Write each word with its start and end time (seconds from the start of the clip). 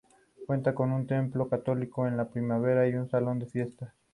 Cuenta 0.47 0.73
con 0.73 0.91
un 0.93 1.05
templo 1.05 1.47
católico, 1.47 2.07
escuela 2.07 2.27
primaria 2.27 2.87
y 2.87 2.95
un 2.95 3.07
salón 3.07 3.37
de 3.37 3.45
fiestas. 3.45 3.93